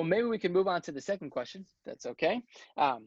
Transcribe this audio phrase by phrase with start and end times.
[0.00, 1.66] well, maybe we can move on to the second question.
[1.84, 2.40] That's okay.
[2.78, 3.04] Um,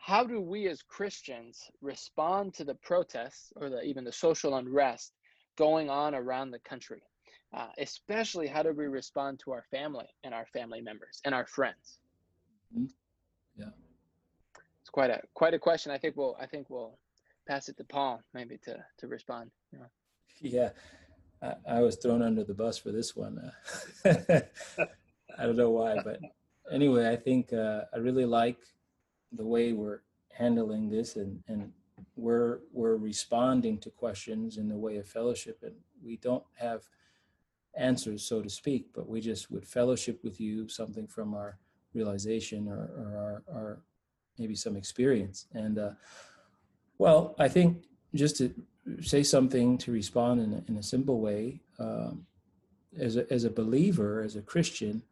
[0.00, 5.12] how do we as Christians respond to the protests or the, even the social unrest
[5.56, 7.02] going on around the country?
[7.54, 11.46] Uh, especially, how do we respond to our family and our family members and our
[11.46, 12.00] friends?
[12.76, 12.86] Mm-hmm.
[13.56, 13.70] Yeah,
[14.80, 15.92] it's quite a quite a question.
[15.92, 16.98] I think we'll I think we'll
[17.46, 19.52] pass it to Paul maybe to to respond.
[19.72, 19.86] Yeah,
[20.40, 20.70] yeah.
[21.40, 23.52] I, I was thrown under the bus for this one.
[24.04, 24.40] Uh,
[25.42, 26.20] I don't know why, but
[26.70, 28.58] anyway, I think uh, I really like
[29.32, 31.72] the way we're handling this and, and
[32.16, 36.82] we're we're responding to questions in the way of fellowship and we don't have
[37.74, 41.58] answers so to speak but we just would fellowship with you something from our
[41.94, 43.78] realization or, or our, our,
[44.38, 45.46] maybe some experience.
[45.52, 45.90] And uh,
[46.98, 48.54] well i think just to
[49.00, 52.26] say something to respond in a, in a simple way um,
[52.98, 55.02] as, a, as a believer as a christian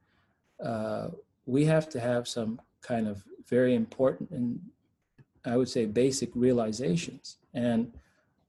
[0.65, 1.09] uh,
[1.47, 4.61] we have to have some kind of very important and
[5.45, 7.39] I would say basic realizations.
[7.55, 7.93] And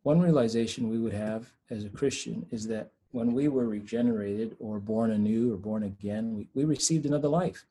[0.03, 4.79] one realization we would have as a Christian is that when we were regenerated or
[4.79, 7.65] born anew or born again, we, we received another life.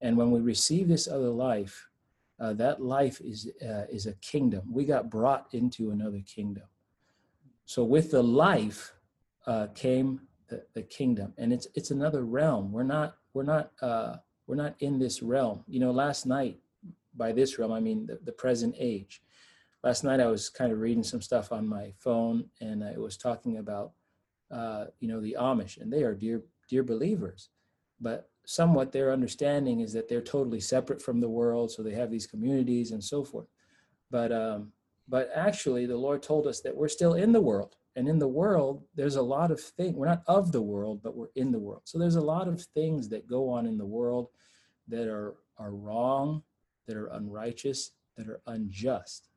[0.00, 1.88] And when we receive this other life,
[2.40, 4.62] uh, that life is uh, is a kingdom.
[4.72, 6.64] We got brought into another kingdom.
[7.64, 8.92] So with the life
[9.46, 12.70] uh, came the, the, kingdom, and it's it's another realm.
[12.70, 14.16] We're not we're not uh,
[14.48, 15.62] we're not in this realm.
[15.68, 16.58] You know, last night
[17.14, 19.22] by this realm, I mean the, the present age.
[19.84, 23.16] Last night I was kind of reading some stuff on my phone, and it was
[23.16, 23.92] talking about,
[24.50, 27.50] uh, you know, the Amish, and they are dear, dear believers,
[28.00, 32.10] but somewhat their understanding is that they're totally separate from the world, so they have
[32.10, 33.46] these communities and so forth.
[34.10, 34.72] But um,
[35.06, 38.28] but actually, the Lord told us that we're still in the world, and in the
[38.28, 39.94] world, there's a lot of things.
[39.96, 41.82] We're not of the world, but we're in the world.
[41.84, 44.28] So there's a lot of things that go on in the world
[44.86, 46.42] that are are wrong
[46.88, 49.28] that are unrighteous, that are unjust.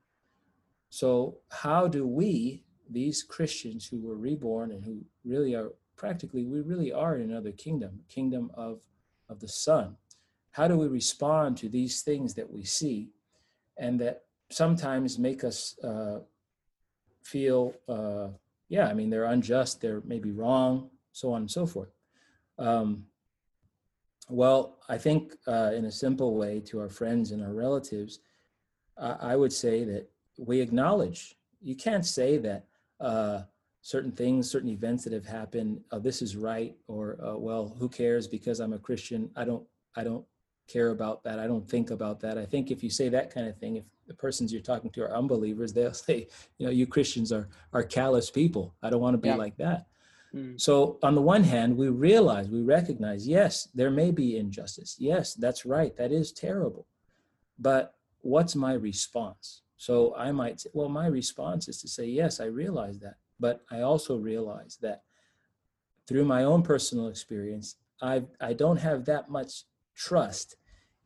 [0.89, 6.61] So, how do we, these Christians who were reborn and who really are practically, we
[6.61, 8.81] really are in another kingdom, kingdom of,
[9.29, 9.95] of the Son,
[10.51, 13.09] how do we respond to these things that we see
[13.77, 16.19] and that sometimes make us uh,
[17.23, 18.29] feel, uh,
[18.71, 21.91] yeah, I mean, they're unjust, they're maybe wrong, so on and so forth.
[22.57, 23.03] Um,
[24.29, 28.19] well, I think uh, in a simple way to our friends and our relatives,
[28.97, 31.35] uh, I would say that we acknowledge.
[31.61, 32.63] You can't say that
[33.01, 33.41] uh,
[33.81, 37.89] certain things, certain events that have happened, oh, this is right, or uh, well, who
[37.89, 39.29] cares because I'm a Christian?
[39.35, 39.67] I don't,
[39.97, 40.25] I don't
[40.69, 41.39] care about that.
[41.39, 42.37] I don't think about that.
[42.37, 45.03] I think if you say that kind of thing, if the persons you're talking to
[45.03, 46.27] are unbelievers, they'll say,
[46.57, 48.75] you know, you Christians are are callous people.
[48.83, 49.35] I don't want to be yeah.
[49.35, 49.87] like that.
[50.35, 50.59] Mm.
[50.59, 54.95] So, on the one hand, we realize, we recognize, yes, there may be injustice.
[54.99, 55.95] Yes, that's right.
[55.97, 56.87] That is terrible.
[57.57, 59.61] But what's my response?
[59.77, 63.15] So, I might say, well, my response is to say, yes, I realize that.
[63.39, 65.03] But I also realize that
[66.07, 69.63] through my own personal experience, I, I don't have that much
[69.95, 70.55] trust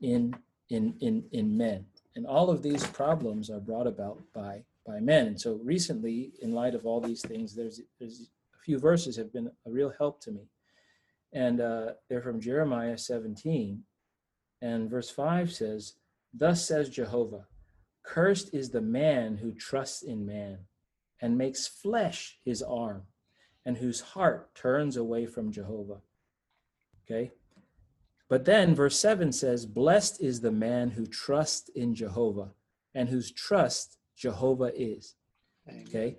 [0.02, 0.36] in,
[0.70, 1.86] in, in, in men.
[2.16, 5.28] And all of these problems are brought about by, by men.
[5.28, 9.34] And so recently, in light of all these things, there's, there's a few verses have
[9.34, 10.48] been a real help to me.
[11.34, 13.84] And uh, they're from Jeremiah 17.
[14.62, 15.96] And verse 5 says,
[16.34, 17.48] Thus says Jehovah,
[18.04, 20.60] Cursed is the man who trusts in man
[21.22, 23.04] and makes flesh his arm,
[23.66, 26.02] and whose heart turns away from Jehovah.
[27.04, 27.32] Okay?
[28.30, 32.52] But then verse 7 says, Blessed is the man who trusts in Jehovah
[32.94, 35.16] and whose trust Jehovah is.
[35.88, 36.18] Okay?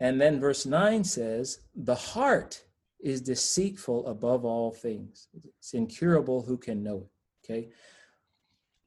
[0.00, 2.64] And then verse 9 says, The heart
[3.00, 5.28] is deceitful above all things.
[5.58, 6.42] It's incurable.
[6.42, 7.10] Who can know it?
[7.44, 7.68] Okay.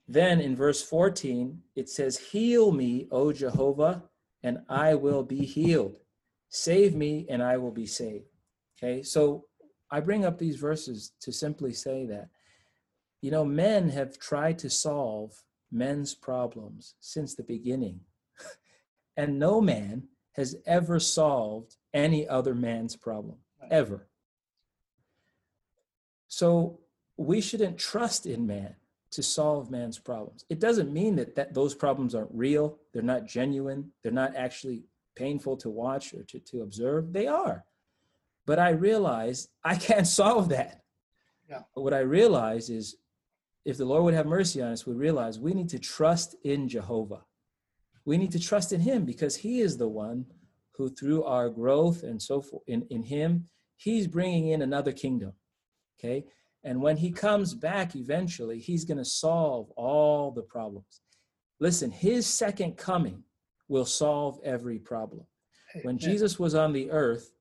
[0.08, 4.04] Then in verse 14, it says, Heal me, O Jehovah,
[4.44, 5.96] and I will be healed.
[6.50, 8.26] Save me, and I will be saved.
[8.78, 9.04] Okay.
[9.04, 9.46] So
[9.92, 12.30] I bring up these verses to simply say that,
[13.22, 18.00] you know, men have tried to solve men's problems since the beginning.
[19.18, 23.38] and no man has ever solved any other man's problem,
[23.70, 24.08] ever.
[26.30, 26.80] So
[27.18, 28.76] we shouldn't trust in man
[29.12, 30.46] to solve man's problems.
[30.50, 34.86] It doesn't mean that, that those problems aren't real, they're not genuine, they're not actually
[35.16, 37.12] painful to watch or to, to observe.
[37.12, 37.66] They are.
[38.46, 40.82] But I realize I can't solve that.
[41.50, 41.62] Yeah.
[41.76, 42.96] But what I realize is
[43.66, 46.68] if the Lord would have mercy on us, we realize we need to trust in
[46.68, 47.22] Jehovah
[48.06, 50.26] we need to trust in him because he is the one
[50.76, 53.48] who through our growth and so forth in, in him
[53.78, 55.34] he's bringing in another kingdom
[56.00, 56.26] okay
[56.64, 61.02] And when he comes back eventually, he's going to solve all the problems.
[61.60, 63.24] Listen, his second coming
[63.68, 65.26] will solve every problem.
[65.82, 67.32] When Jesus was on the earth,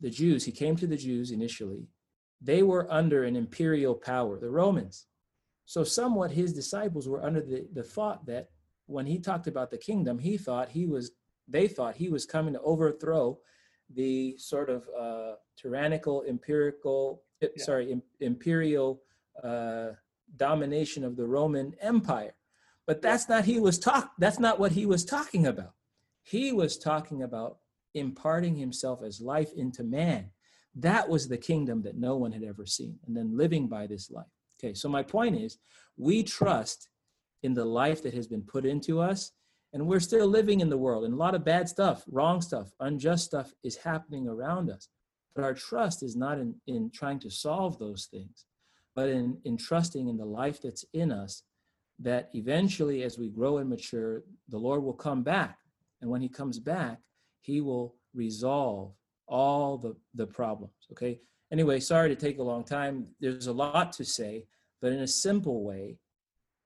[0.00, 1.88] the Jews, he came to the Jews initially,
[2.40, 5.06] they were under an imperial power, the Romans.
[5.64, 8.48] So, somewhat his disciples were under the, the thought that
[8.86, 11.10] when he talked about the kingdom, he thought he was,
[11.46, 13.38] they thought he was coming to overthrow
[13.94, 17.48] the sort of uh, tyrannical, empirical, yeah.
[17.58, 19.02] sorry, imperial
[19.42, 19.88] uh,
[20.36, 22.34] domination of the Roman Empire.
[22.86, 24.12] But that's not he was talk.
[24.18, 25.74] That's not what he was talking about.
[26.22, 27.58] He was talking about
[27.94, 30.30] imparting himself as life into man.
[30.74, 34.10] That was the kingdom that no one had ever seen, and then living by this
[34.10, 34.26] life.
[34.60, 35.58] Okay, so my point is,
[35.96, 36.88] we trust
[37.42, 39.32] in the life that has been put into us,
[39.72, 42.72] and we're still living in the world, and a lot of bad stuff, wrong stuff,
[42.80, 44.88] unjust stuff is happening around us.
[45.34, 48.46] But our trust is not in, in trying to solve those things,
[48.94, 51.42] but in, in trusting in the life that's in us,
[52.00, 55.58] that eventually, as we grow and mature, the Lord will come back.
[56.00, 56.98] And when He comes back,
[57.40, 58.94] He will resolve
[59.26, 60.72] all the, the problems.
[60.92, 61.20] Okay.
[61.50, 63.06] Anyway, sorry to take a long time.
[63.20, 64.46] There's a lot to say,
[64.82, 65.98] but in a simple way,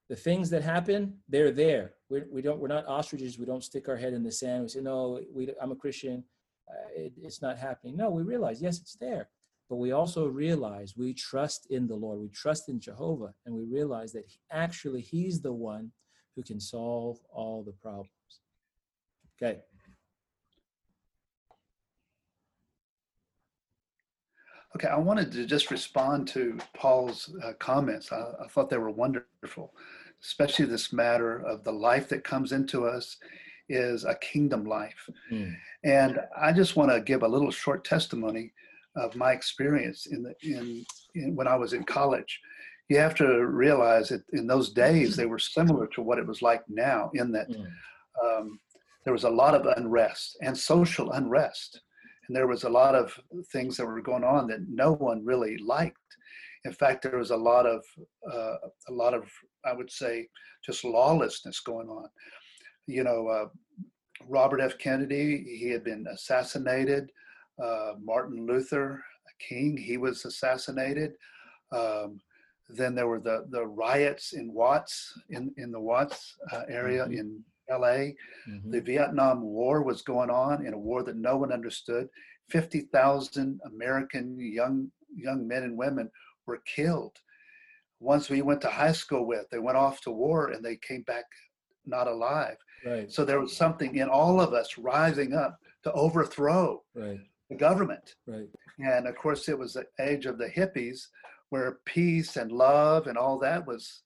[0.09, 1.95] the things that happen, they're there.
[2.11, 3.39] We're, we don't, we're not ostriches.
[3.39, 4.63] We don't stick our head in the sand.
[4.63, 6.25] We say, no, we, I'm a Christian.
[6.69, 7.97] Uh, it, it's not happening.
[7.97, 9.29] No, we realize, yes, it's there.
[9.71, 12.21] But we also realize we trust in the Lord.
[12.21, 13.33] We trust in Jehovah.
[13.47, 15.93] And we realize that he, actually he's the one
[16.37, 18.11] who can solve all the problems.
[19.41, 19.61] Okay.
[24.77, 28.11] Okay, I wanted to just respond to Paul's uh, comments.
[28.11, 29.75] I, I, thought they were wonderful,
[30.23, 33.19] especially this matter of the life that comes into us
[33.69, 35.11] is a kingdom life.
[35.31, 35.55] Mm.
[35.85, 38.53] And I just want to give a little short testimony
[38.97, 40.85] of my experience in the in,
[41.15, 42.41] in when I was in college.
[42.89, 46.43] You have to realize that in those days they were similar to what it was
[46.43, 47.67] like now, in that mm.
[48.25, 48.59] um,
[49.05, 51.81] there was a lot of unrest and social unrest
[52.33, 53.13] and there was a lot of
[53.53, 55.99] things that were going on that no one really liked.
[56.65, 57.85] In fact, there was a lot of
[58.27, 58.57] uh,
[58.89, 59.25] a lot of
[59.67, 60.29] I would say
[60.65, 62.09] just lawlessness going on.
[62.87, 63.49] You know, uh,
[64.27, 64.79] Robert F.
[64.79, 67.11] Kennedy, he had been assassinated.
[67.63, 69.05] Uh, Martin Luther
[69.39, 71.13] King, he was assassinated.
[71.71, 72.19] Um,
[72.71, 77.13] then there were the the riots in Watts in in the Watts uh, area mm-hmm.
[77.13, 77.45] in
[77.81, 78.13] LA.
[78.49, 78.71] Mm-hmm.
[78.71, 82.09] The Vietnam War was going on in a war that no one understood.
[82.51, 86.11] 50,000 American young young men and women
[86.47, 87.17] were killed.
[88.01, 91.03] Ones we went to high school with, they went off to war and they came
[91.03, 91.25] back
[91.87, 92.57] not alive.
[92.85, 93.11] Right.
[93.11, 97.21] So there was something in all of us rising up to overthrow right.
[97.49, 98.15] the government.
[98.27, 98.49] Right.
[98.79, 101.07] And of course, it was the age of the hippies,
[101.51, 104.03] where peace and love and all that was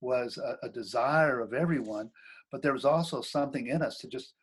[0.00, 2.10] was a, a desire of everyone
[2.52, 4.34] but there was also something in us to just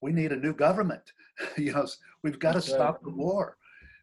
[0.00, 1.02] we need a new government.
[1.56, 1.86] You know
[2.22, 3.56] we've got to stop the war.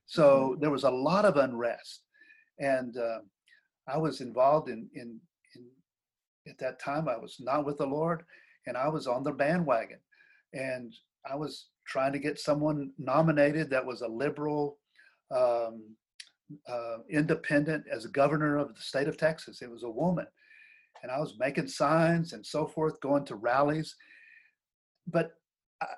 [0.05, 0.61] So mm-hmm.
[0.61, 2.03] there was a lot of unrest.
[2.59, 3.19] And uh,
[3.87, 5.19] i was involved in, in
[5.55, 5.63] in
[6.47, 8.23] at that time i was not with the lord
[8.67, 9.99] and i was on the bandwagon.
[10.53, 10.93] And
[11.31, 14.77] i was trying to get someone nominated that was a liberal
[15.35, 15.95] um,
[16.67, 19.61] uh, independent as governor of the state of texas.
[19.61, 20.27] It was a woman
[21.03, 23.95] and I was making signs and so forth, going to rallies.
[25.07, 25.31] But
[25.81, 25.95] I, uh,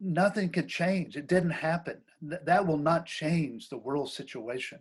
[0.00, 1.16] nothing could change.
[1.16, 1.98] It didn't happen.
[2.28, 4.78] Th- that will not change the world situation.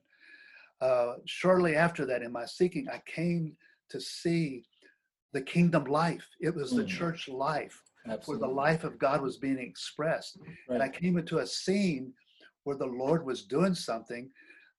[0.82, 3.56] Uh, shortly after that, in my seeking, I came
[3.90, 4.64] to see
[5.34, 6.28] the kingdom life.
[6.40, 6.88] It was the mm.
[6.88, 8.42] church life Absolutely.
[8.42, 10.38] where the life of God was being expressed.
[10.68, 10.76] Right.
[10.76, 12.14] And I came into a scene
[12.64, 14.30] where the Lord was doing something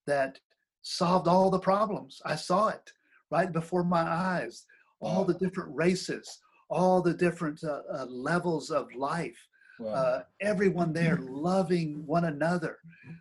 [0.06, 0.38] that
[0.82, 2.20] solved all the problems.
[2.24, 2.92] I saw it
[3.30, 4.66] right before my eyes
[5.04, 6.38] all the different races,
[6.70, 9.38] all the different uh, uh, levels of life.
[9.78, 9.92] Wow.
[9.92, 12.78] Uh, everyone there loving one another,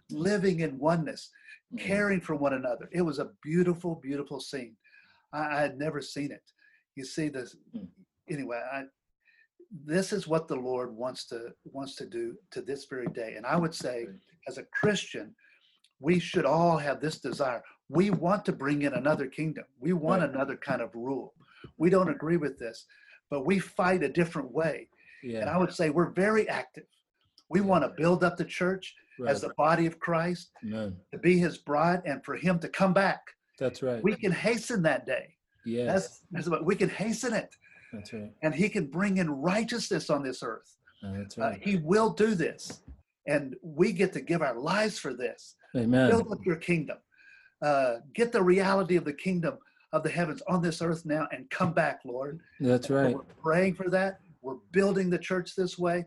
[0.10, 1.30] living in oneness,
[1.74, 1.80] mm.
[1.80, 2.90] caring for one another.
[2.92, 4.76] It was a beautiful, beautiful scene.
[5.34, 6.44] I, I had never seen it.
[6.96, 7.88] You see this mm.
[8.30, 8.62] anyway.
[8.72, 8.84] I,
[9.86, 13.34] this is what the Lord wants to wants to do to this very day.
[13.36, 14.06] And I would say,
[14.48, 15.34] as a Christian,
[16.00, 17.64] we should all have this desire.
[17.90, 19.66] We want to bring in another kingdom.
[19.80, 20.30] We want right.
[20.30, 21.34] another kind of rule
[21.78, 22.86] we don't agree with this,
[23.30, 24.88] but we fight a different way.
[25.24, 25.42] Yeah.
[25.42, 26.86] And I would say we're very active.
[27.50, 29.30] We want to build up the church right.
[29.32, 30.96] as the body of Christ, Amen.
[31.12, 33.22] to be his bride, and for him to come back.
[33.60, 34.04] That's right.
[34.04, 35.36] We can hasten that day.
[35.66, 35.88] Yes.
[35.88, 37.56] That's, that's what, we can hasten it.
[37.94, 38.32] That's right.
[38.42, 40.78] And he can bring in righteousness on this earth.
[41.04, 41.56] That's uh, right.
[41.56, 42.82] Uh, he will do this.
[43.28, 45.56] And we get to give our lives for this.
[45.76, 46.10] Amen.
[46.10, 46.98] Build up your kingdom.
[47.64, 49.58] uh, get the reality of the kingdom
[49.94, 52.42] of the heavens on this earth now and come back, Lord.
[52.60, 53.16] That's And right.
[53.16, 54.20] We're praying for that.
[54.42, 56.06] We're building the church this way.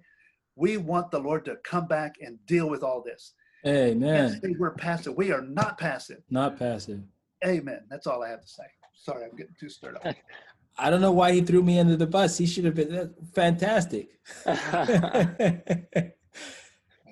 [0.57, 3.33] We want the Lord to come back and deal with all this.
[3.67, 4.41] Amen.
[4.43, 5.17] Can't we're passive.
[5.17, 6.19] We are not passive.
[6.31, 7.01] Not passive.
[7.47, 7.81] Amen.
[7.89, 8.65] That's all I have to say.
[8.95, 10.15] Sorry, I'm getting too stirred up.
[10.79, 12.37] I don't know why he threw me under the bus.
[12.37, 14.09] He should have been fantastic.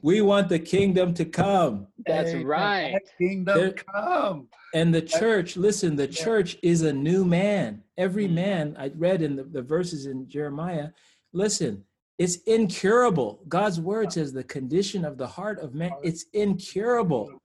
[0.02, 1.86] we want the kingdom to come.
[2.06, 2.46] That's Amen.
[2.46, 2.92] right.
[2.92, 4.48] Thy Kingdom There- come.
[4.74, 7.84] And the church, listen, the church is a new man.
[7.96, 8.34] Every Mhm.
[8.34, 10.90] man, I read in the, the verses in Jeremiah,
[11.32, 11.84] listen,
[12.18, 13.40] it's incurable.
[13.48, 17.40] God's word says the condition of the heart of man, it's incurable.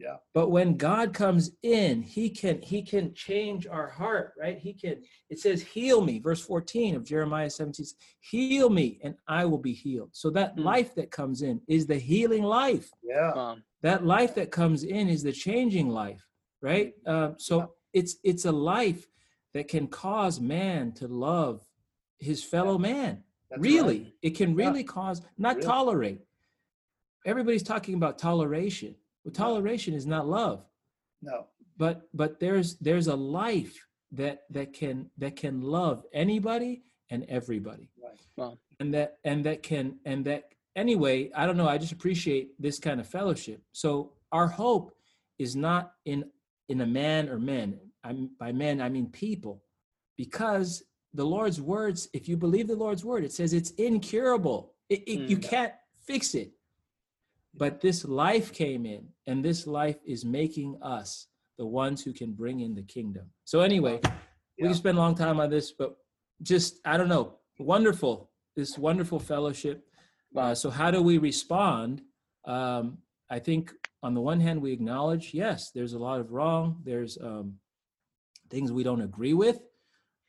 [0.00, 0.16] Yeah.
[0.34, 4.58] But when God comes in, he can he can change our heart, right?
[4.58, 7.86] He can it says heal me, verse 14 of Jeremiah 17,
[8.20, 10.10] heal me and I will be healed.
[10.12, 10.64] So that Mm.
[10.64, 13.30] life that comes in is the healing life Yeah.
[13.32, 16.24] Um, that life that comes in is the changing life
[16.62, 19.08] right uh, so it's it's a life
[19.54, 21.64] that can cause man to love
[22.18, 24.12] his fellow man That's really right.
[24.22, 24.66] it can Yeah.
[24.66, 25.66] really cause not Really.
[25.66, 26.20] tolerate
[27.26, 29.44] everybody's talking about toleration well No.
[29.44, 30.64] toleration is not love
[31.20, 31.46] No.
[31.76, 37.88] but but there's there's a life that that can that can love anybody and everybody
[38.36, 38.56] Right.
[38.80, 40.42] and that and that can and that
[40.76, 44.94] anyway i don't know i just appreciate this kind of fellowship so our hope
[45.38, 46.24] is not in
[46.72, 47.68] in a man or men
[48.06, 49.56] i'm by men i mean people.
[50.24, 50.70] Because
[51.20, 54.60] the lord's words if you believe the lord's word it says it's incurable.
[54.94, 55.42] It, it- you Mm.
[55.54, 55.74] can't
[56.10, 56.50] fix it.
[57.62, 61.10] But this life came in and this life is making us
[61.60, 63.26] the ones who can bring in the kingdom.
[63.44, 63.96] So anyway
[64.58, 65.90] we can spend a long time on this but
[66.52, 67.26] just i don't know
[67.74, 68.16] wonderful
[68.56, 69.78] this wonderful fellowship.
[70.40, 71.92] Uh, so how do we respond?
[72.54, 72.84] Um,
[73.36, 73.64] i think
[74.02, 77.54] on the one hand we acknowledge yes there's a lot of wrong there's um,
[78.50, 79.60] things we don't agree with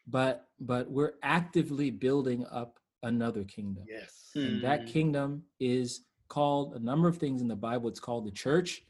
[0.07, 4.31] but but we're actively building up another kingdom Yes.
[4.35, 4.87] and that Mm.
[4.87, 8.83] kingdom is called a number of things in the bible it's called the church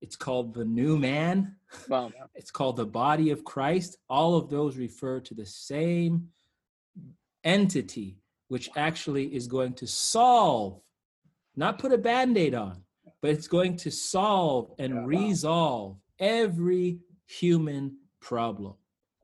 [0.00, 1.56] it's called the new man
[1.88, 2.10] wow.
[2.34, 3.98] it's called the body of Christ.
[4.08, 6.28] All of those refer to the same
[7.44, 8.16] entity,
[8.48, 10.80] which actually is going to solve,
[11.56, 12.82] not put a band aid on,
[13.20, 15.04] but it's going to solve and Yeah.
[15.04, 18.74] resolve every human problem.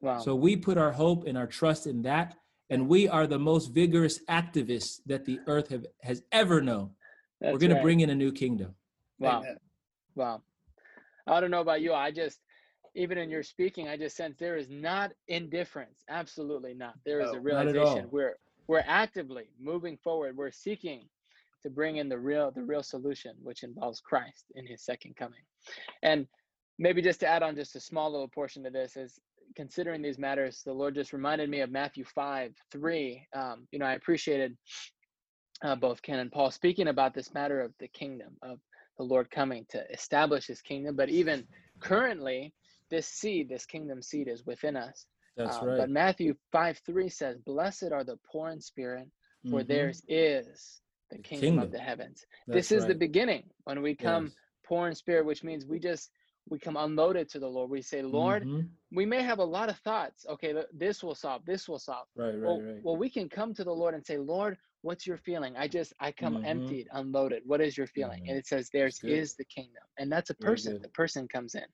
[0.01, 0.19] Wow.
[0.19, 2.37] So we put our hope and our trust in that,
[2.71, 6.95] and we are the most vigorous activists that the earth have, has ever known.
[7.41, 8.75] We're That's going to bring in a new kingdom.
[9.19, 9.41] Wow.
[9.41, 9.59] Amen.
[10.15, 10.43] Wow.
[11.27, 11.93] I don't know about you.
[11.93, 12.41] I just,
[12.95, 16.05] even in your speaking, I just sense there is not indifference.
[16.09, 16.95] Absolutely not.
[17.05, 18.37] There is No, a realization we're
[18.69, 20.37] we're actively moving forward.
[20.37, 21.09] We're seeking
[21.67, 25.43] to bring in the real the real solution, which involves Christ in His second coming.
[26.03, 26.27] And
[26.79, 29.19] maybe just to add on just a small little portion to this is
[29.57, 30.63] considering these matters.
[30.65, 33.27] The Lord just reminded me of Matthew five three.
[33.35, 34.57] Um, you know, I appreciated
[35.63, 38.61] uh, both Ken and Paul speaking about this matter of the kingdom of
[38.99, 40.97] the Lord coming to establish his kingdom.
[40.97, 41.47] But even
[41.81, 42.55] currently,
[42.91, 45.07] this seed, this kingdom seed is within us.
[45.37, 45.79] That's Uh, right.
[45.79, 49.09] But Matthew 5 3 says, Blessed are the poor in spirit,
[49.51, 49.69] for Mhm.
[49.69, 52.25] theirs is the The kingdom, of the heavens.
[52.47, 54.35] That's this is the beginning when we come Yes.
[54.67, 56.11] poor in spirit, which means we just
[56.49, 57.71] we come unloaded to the Lord.
[57.71, 58.69] We say, Lord, Mhm.
[58.93, 60.27] we may have a lot of thoughts.
[60.29, 62.07] Okay, th- this will solve, this will solve.
[62.17, 62.85] Right, right, Well, right.
[62.85, 65.57] well, we can come to the Lord and say, Lord, what's your feeling?
[65.57, 66.45] I just, I come Mhm.
[66.45, 67.43] emptied, unloaded.
[67.47, 68.21] What is your feeling?
[68.23, 68.29] Mhm.
[68.29, 69.83] And it says, theirs is the kingdom.
[69.99, 70.81] And that's a person.
[70.83, 71.67] The person comes in.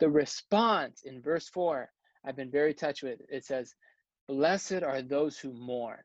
[0.00, 1.92] The response in verse four,
[2.24, 3.20] I've been very touched with.
[3.28, 3.74] It says,
[4.28, 6.02] Blessed are those who mourn,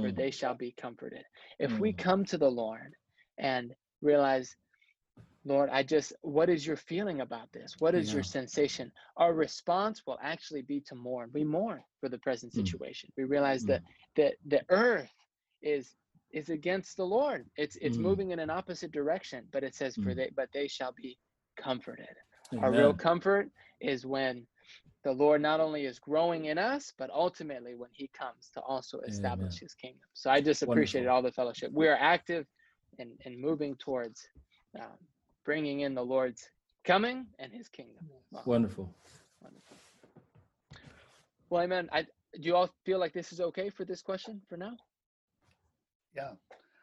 [0.00, 0.16] for Mm.
[0.16, 1.24] they shall be comforted.
[1.58, 1.98] If we Mm.
[1.98, 2.94] come to the Lord
[3.38, 4.56] and realize,
[5.44, 7.76] Lord, I just, what is your feeling about this?
[7.78, 8.92] What is your sensation?
[9.16, 11.30] Our response will actually be to mourn.
[11.34, 12.56] We mourn for the present Mm.
[12.56, 13.12] situation.
[13.16, 13.68] We realize Mm.
[13.68, 13.82] that
[14.16, 15.12] the the earth
[15.62, 15.94] is
[16.32, 17.50] is against the Lord.
[17.56, 18.02] It's it's Mm.
[18.02, 20.16] moving in an opposite direction, but it says, for Mm.
[20.16, 21.18] they but they shall be
[21.56, 22.16] comforted.
[22.58, 23.50] Our real comfort
[23.80, 24.46] is when
[25.04, 29.00] the Lord not only is growing in us, but ultimately when He comes to also
[29.00, 29.58] establish Amen.
[29.60, 30.08] His kingdom.
[30.14, 31.16] So I just appreciated Wonderful.
[31.16, 31.70] all the fellowship.
[31.72, 32.46] We are active
[32.98, 34.26] in, in moving towards
[34.80, 34.96] um,
[35.44, 36.48] bringing in the Lord's
[36.84, 38.04] coming and His kingdom.
[38.32, 38.94] Wow, Wonderful.
[39.42, 39.76] wonderful.
[41.50, 41.88] Well, Amen.
[41.92, 44.72] I do you all feel like this is okay for this question for now?
[46.16, 46.30] Yeah.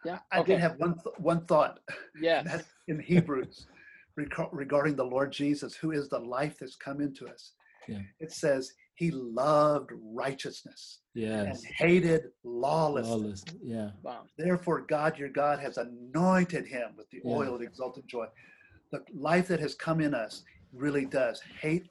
[0.06, 0.20] Yeah.
[0.32, 0.54] I okay.
[0.54, 1.80] did have one th- one thought.
[2.20, 2.44] Yeah.
[2.46, 3.68] That's in Hebrews
[4.16, 7.54] regarding the Lord Jesus, who is the life that's come into us.
[7.88, 8.00] Yeah.
[8.20, 11.64] It says he loved righteousness Yes.
[11.64, 13.10] and hated lawlessness.
[13.12, 13.44] Lawless.
[13.64, 13.92] Yeah.
[14.04, 14.26] Wow.
[14.38, 17.32] Therefore, God your God has anointed him with the Yeah.
[17.32, 18.28] oil of exalted joy.
[18.92, 21.88] The life that has come in us really does hate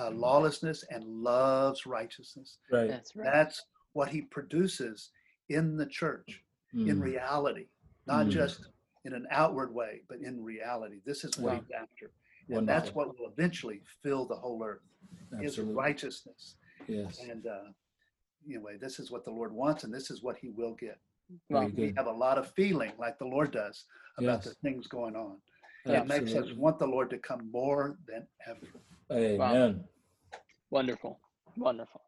[0.00, 2.58] uh, lawlessness and loves righteousness.
[2.72, 2.88] Right.
[2.88, 3.24] That's right.
[3.32, 3.62] That's
[3.92, 5.12] what he produces
[5.48, 7.02] in the church, in Mm.
[7.02, 7.68] reality,
[8.04, 8.30] not Mm.
[8.30, 8.66] just
[9.04, 11.00] in an outward way, but in reality.
[11.04, 11.60] This is what Wow.
[11.60, 12.10] he's after.
[12.48, 14.82] And that's what will eventually fill the whole earth
[15.42, 16.56] is righteousness.
[16.86, 17.20] Yes.
[17.28, 17.70] And uh,
[18.48, 20.98] anyway, this is what the Lord wants, and this is what he will get.
[21.50, 21.68] Wow.
[21.76, 23.84] We have a lot of feeling like the Lord does
[24.18, 25.36] about the things going on.
[25.84, 26.02] Yeah.
[26.02, 28.66] It makes us want the Lord to come more than ever.
[29.12, 29.84] Amen.
[30.70, 31.20] Wonderful.
[31.56, 32.02] Wonderful.